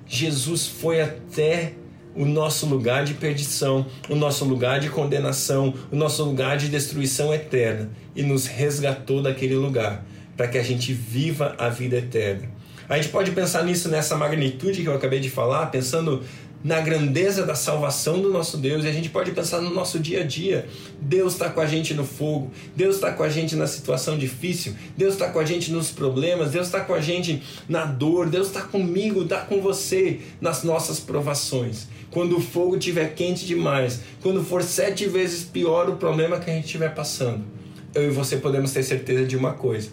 Jesus 0.05 0.67
foi 0.67 1.01
até 1.01 1.74
o 2.17 2.25
nosso 2.25 2.65
lugar 2.65 3.05
de 3.05 3.13
perdição, 3.13 3.86
o 4.09 4.15
nosso 4.15 4.43
lugar 4.43 4.79
de 4.79 4.89
condenação, 4.89 5.74
o 5.91 5.95
nosso 5.95 6.24
lugar 6.24 6.57
de 6.57 6.67
destruição 6.67 7.33
eterna 7.33 7.91
e 8.15 8.24
nos 8.24 8.47
resgatou 8.47 9.21
daquele 9.21 9.55
lugar 9.55 10.03
para 10.36 10.47
que 10.47 10.57
a 10.57 10.63
gente 10.63 10.91
viva 10.91 11.55
a 11.57 11.69
vida 11.69 11.97
eterna. 11.97 12.50
A 12.89 12.95
gente 12.95 13.09
pode 13.09 13.31
pensar 13.31 13.63
nisso 13.63 13.89
nessa 13.89 14.15
magnitude 14.15 14.81
que 14.81 14.88
eu 14.88 14.95
acabei 14.95 15.19
de 15.19 15.29
falar, 15.29 15.67
pensando 15.67 16.24
na 16.63 16.81
grandeza 16.81 17.45
da 17.45 17.53
salvação 17.53 18.21
do 18.21 18.31
nosso 18.31 18.57
Deus 18.57 18.83
e 18.83 18.88
a 18.88 18.91
gente 18.91 19.09
pode 19.09 19.31
pensar 19.31 19.62
no 19.62 19.69
nosso 19.69 20.00
dia 20.00 20.21
a 20.21 20.24
dia. 20.24 20.67
Deus 21.00 21.33
está 21.33 21.50
com 21.50 21.62
a 21.62 21.65
gente 21.65 21.93
no 21.93 22.03
fogo, 22.03 22.51
Deus 22.75 22.95
está 22.95 23.12
com 23.12 23.24
a 23.24 23.29
gente 23.29 23.55
na 23.55 23.67
situação 23.67 24.17
difícil, 24.17 24.75
Deus 24.95 25.13
está 25.13 25.29
com 25.29 25.39
a 25.39 25.45
gente 25.45 25.71
nos 25.71 25.91
problemas, 25.91 26.51
Deus 26.51 26.67
está 26.67 26.81
com 26.81 26.93
a 26.93 27.01
gente 27.01 27.43
na 27.69 27.86
dor, 27.86 28.29
Deus 28.29 28.47
está 28.47 28.62
comigo, 28.62 29.24
está 29.24 29.41
com 29.41 29.62
você 29.62 30.19
nas 30.41 30.63
nossas 30.63 31.00
provações. 31.00 31.88
Quando 32.17 32.38
o 32.38 32.41
fogo 32.41 32.75
estiver 32.75 33.13
quente 33.13 33.45
demais, 33.45 34.01
quando 34.24 34.43
for 34.43 34.63
sete 34.63 35.05
vezes 35.05 35.43
pior 35.43 35.88
o 35.88 35.97
problema 35.97 36.39
que 36.39 36.50
a 36.50 36.53
gente 36.55 36.65
estiver 36.65 36.91
passando, 36.95 37.45
eu 37.93 38.07
e 38.07 38.09
você 38.09 38.38
podemos 38.38 38.71
ter 38.71 38.81
certeza 38.81 39.24
de 39.24 39.38
uma 39.38 39.53
coisa: 39.53 39.91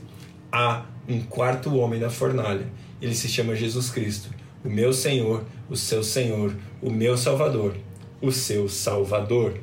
há 0.51 0.87
um 1.07 1.21
quarto 1.21 1.77
homem 1.77 2.01
na 2.01 2.09
fornalha. 2.09 2.67
Ele 2.99 3.15
se 3.15 3.29
chama 3.29 3.55
Jesus 3.55 3.91
Cristo 3.91 4.31
o 4.65 4.71
meu 4.71 4.91
Senhor, 4.91 5.45
o 5.69 5.77
seu 5.77 6.03
Senhor, 6.03 6.57
o 6.81 6.91
meu 6.91 7.19
Salvador, 7.19 7.77
o 8.23 8.33
seu 8.33 8.71
Salvador. 8.71 9.61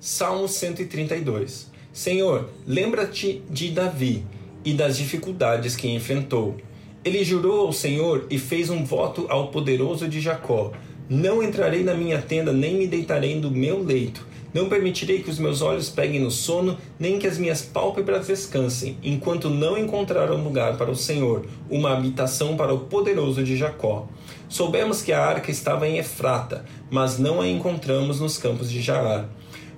Salmo 0.00 0.48
132 0.48 1.70
Senhor, 1.92 2.48
lembra-te 2.66 3.42
de 3.50 3.70
Davi 3.70 4.24
e 4.64 4.72
das 4.72 4.96
dificuldades 4.96 5.76
que 5.76 5.88
enfrentou. 5.88 6.56
Ele 7.04 7.22
jurou 7.22 7.66
ao 7.66 7.72
Senhor 7.74 8.26
e 8.30 8.38
fez 8.38 8.70
um 8.70 8.82
voto 8.82 9.26
ao 9.28 9.48
poderoso 9.48 10.08
de 10.08 10.22
Jacó: 10.22 10.72
Não 11.08 11.42
entrarei 11.42 11.84
na 11.84 11.94
minha 11.94 12.20
tenda, 12.20 12.52
nem 12.52 12.76
me 12.76 12.86
deitarei 12.86 13.38
no 13.40 13.50
meu 13.50 13.82
leito 13.82 14.26
não 14.56 14.70
permitirei 14.70 15.22
que 15.22 15.28
os 15.28 15.38
meus 15.38 15.60
olhos 15.60 15.90
peguem 15.90 16.18
no 16.18 16.30
sono, 16.30 16.78
nem 16.98 17.18
que 17.18 17.26
as 17.26 17.36
minhas 17.36 17.60
pálpebras 17.60 18.26
descansem, 18.26 18.96
enquanto 19.02 19.50
não 19.50 19.76
encontrar 19.76 20.32
um 20.32 20.42
lugar 20.42 20.78
para 20.78 20.90
o 20.90 20.96
Senhor, 20.96 21.44
uma 21.68 21.92
habitação 21.92 22.56
para 22.56 22.72
o 22.72 22.78
poderoso 22.80 23.44
de 23.44 23.54
Jacó. 23.54 24.08
Soubemos 24.48 25.02
que 25.02 25.12
a 25.12 25.22
arca 25.22 25.50
estava 25.50 25.86
em 25.86 25.98
Efrata, 25.98 26.64
mas 26.90 27.18
não 27.18 27.42
a 27.42 27.46
encontramos 27.46 28.18
nos 28.18 28.38
campos 28.38 28.70
de 28.70 28.80
Jaar. 28.80 29.28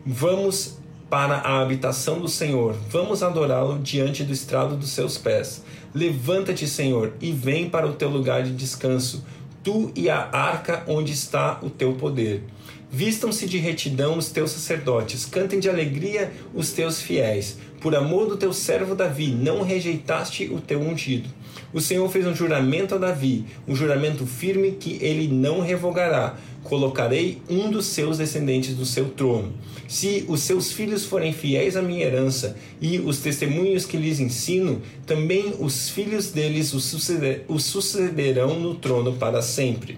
Vamos 0.06 0.78
para 1.10 1.38
a 1.38 1.60
habitação 1.60 2.20
do 2.20 2.28
Senhor, 2.28 2.76
vamos 2.88 3.20
adorá-lo 3.20 3.80
diante 3.80 4.22
do 4.22 4.32
estrado 4.32 4.76
dos 4.76 4.90
seus 4.90 5.18
pés. 5.18 5.64
Levanta-te, 5.92 6.68
Senhor, 6.68 7.14
e 7.20 7.32
vem 7.32 7.68
para 7.68 7.88
o 7.88 7.94
teu 7.94 8.10
lugar 8.10 8.44
de 8.44 8.52
descanso, 8.52 9.24
tu 9.68 9.92
e 9.94 10.08
a 10.08 10.30
arca 10.32 10.82
onde 10.86 11.12
está 11.12 11.58
o 11.60 11.68
teu 11.68 11.92
poder. 11.92 12.42
Vistam-se 12.90 13.46
de 13.46 13.58
retidão 13.58 14.16
os 14.16 14.30
teus 14.30 14.52
sacerdotes, 14.52 15.26
cantem 15.26 15.60
de 15.60 15.68
alegria 15.68 16.32
os 16.54 16.72
teus 16.72 17.02
fiéis. 17.02 17.58
Por 17.78 17.94
amor 17.94 18.26
do 18.26 18.38
teu 18.38 18.50
servo 18.50 18.94
Davi, 18.94 19.26
não 19.26 19.60
rejeitaste 19.60 20.44
o 20.44 20.58
teu 20.58 20.80
ungido. 20.80 21.28
O 21.70 21.82
Senhor 21.82 22.08
fez 22.08 22.26
um 22.26 22.34
juramento 22.34 22.94
a 22.94 22.98
Davi, 22.98 23.44
um 23.68 23.74
juramento 23.74 24.24
firme 24.24 24.72
que 24.72 24.98
ele 25.02 25.28
não 25.28 25.60
revogará. 25.60 26.38
Colocarei 26.68 27.40
um 27.48 27.70
dos 27.70 27.86
seus 27.86 28.18
descendentes 28.18 28.76
do 28.76 28.84
seu 28.84 29.08
trono. 29.08 29.54
Se 29.88 30.26
os 30.28 30.40
seus 30.40 30.70
filhos 30.70 31.02
forem 31.02 31.32
fiéis 31.32 31.76
à 31.76 31.80
minha 31.80 32.04
herança 32.04 32.58
e 32.78 32.98
os 32.98 33.20
testemunhos 33.20 33.86
que 33.86 33.96
lhes 33.96 34.20
ensino, 34.20 34.82
também 35.06 35.54
os 35.58 35.88
filhos 35.88 36.30
deles 36.30 36.74
os 36.74 37.64
sucederão 37.64 38.60
no 38.60 38.74
trono 38.74 39.14
para 39.14 39.40
sempre. 39.40 39.96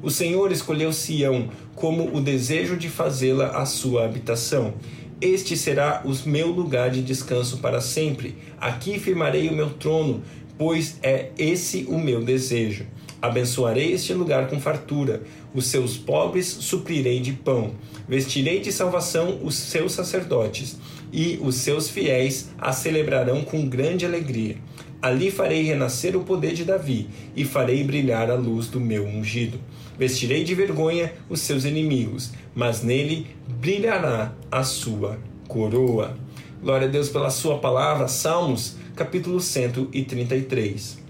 O 0.00 0.12
Senhor 0.12 0.52
escolheu 0.52 0.92
Sião 0.92 1.48
como 1.74 2.16
o 2.16 2.20
desejo 2.20 2.76
de 2.76 2.88
fazê-la 2.88 3.48
a 3.60 3.66
sua 3.66 4.04
habitação. 4.04 4.74
Este 5.20 5.56
será 5.56 6.04
o 6.04 6.28
meu 6.28 6.52
lugar 6.52 6.90
de 6.90 7.02
descanso 7.02 7.58
para 7.58 7.80
sempre. 7.80 8.36
Aqui 8.60 9.00
firmarei 9.00 9.48
o 9.48 9.52
meu 9.52 9.70
trono, 9.70 10.22
pois 10.56 10.98
é 11.02 11.30
esse 11.36 11.84
o 11.88 11.98
meu 11.98 12.24
desejo. 12.24 12.86
Abençoarei 13.22 13.92
este 13.92 14.12
lugar 14.12 14.48
com 14.48 14.58
fartura, 14.58 15.22
os 15.54 15.66
seus 15.66 15.96
pobres 15.96 16.48
suprirei 16.48 17.20
de 17.20 17.32
pão. 17.32 17.70
Vestirei 18.08 18.58
de 18.58 18.72
salvação 18.72 19.38
os 19.44 19.54
seus 19.54 19.92
sacerdotes, 19.92 20.76
e 21.12 21.38
os 21.40 21.54
seus 21.54 21.88
fiéis 21.88 22.50
a 22.58 22.72
celebrarão 22.72 23.42
com 23.42 23.68
grande 23.68 24.04
alegria. 24.04 24.56
Ali 25.00 25.30
farei 25.30 25.62
renascer 25.62 26.16
o 26.16 26.24
poder 26.24 26.52
de 26.52 26.64
Davi, 26.64 27.08
e 27.36 27.44
farei 27.44 27.84
brilhar 27.84 28.28
a 28.28 28.34
luz 28.34 28.66
do 28.66 28.80
meu 28.80 29.06
ungido. 29.06 29.60
Vestirei 29.96 30.42
de 30.42 30.56
vergonha 30.56 31.12
os 31.30 31.40
seus 31.42 31.64
inimigos, 31.64 32.32
mas 32.52 32.82
nele 32.82 33.28
brilhará 33.60 34.32
a 34.50 34.64
sua 34.64 35.16
coroa. 35.46 36.16
Glória 36.60 36.88
a 36.88 36.90
Deus 36.90 37.08
pela 37.08 37.30
sua 37.30 37.58
palavra. 37.58 38.08
Salmos, 38.08 38.76
capítulo 38.96 39.40
133. 39.40 41.01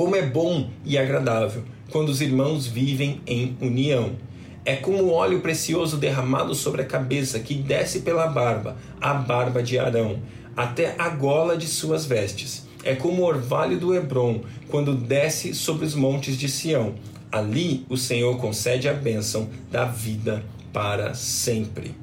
Como 0.00 0.16
é 0.16 0.22
bom 0.22 0.70
e 0.82 0.96
agradável 0.96 1.62
quando 1.90 2.08
os 2.08 2.22
irmãos 2.22 2.66
vivem 2.66 3.20
em 3.26 3.54
união. 3.60 4.12
É 4.64 4.74
como 4.74 5.10
óleo 5.10 5.42
precioso 5.42 5.98
derramado 5.98 6.54
sobre 6.54 6.80
a 6.80 6.86
cabeça 6.86 7.38
que 7.38 7.52
desce 7.52 8.00
pela 8.00 8.26
barba, 8.26 8.78
a 8.98 9.12
barba 9.12 9.62
de 9.62 9.78
Arão, 9.78 10.18
até 10.56 10.94
a 10.98 11.10
gola 11.10 11.54
de 11.54 11.66
suas 11.66 12.06
vestes. 12.06 12.66
É 12.82 12.94
como 12.94 13.20
o 13.20 13.26
orvalho 13.26 13.78
do 13.78 13.94
Hebron, 13.94 14.40
quando 14.70 14.94
desce 14.94 15.52
sobre 15.52 15.84
os 15.84 15.94
montes 15.94 16.38
de 16.38 16.48
Sião. 16.48 16.94
Ali 17.30 17.84
o 17.90 17.98
Senhor 17.98 18.38
concede 18.38 18.88
a 18.88 18.94
bênção 18.94 19.50
da 19.70 19.84
vida 19.84 20.42
para 20.72 21.12
sempre. 21.12 21.94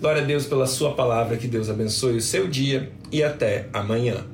Glória 0.00 0.22
a 0.22 0.24
Deus 0.24 0.46
pela 0.46 0.68
Sua 0.68 0.94
palavra, 0.94 1.36
que 1.36 1.48
Deus 1.48 1.68
abençoe 1.68 2.16
o 2.16 2.22
seu 2.22 2.46
dia 2.46 2.92
e 3.10 3.24
até 3.24 3.66
amanhã. 3.72 4.24